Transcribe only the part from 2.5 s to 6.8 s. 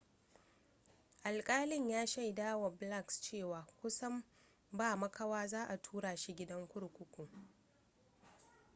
blakes cewa kusan ba makawa za a tura shi gidan